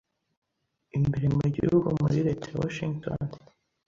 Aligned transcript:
imbere 0.97 1.27
mu 1.37 1.45
gihugu, 1.55 1.87
muri 2.01 2.17
leta 2.27 2.45
ya 2.51 2.59
Washington 2.63 3.19